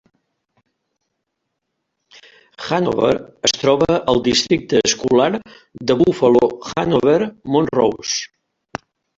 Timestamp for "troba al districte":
3.57-4.81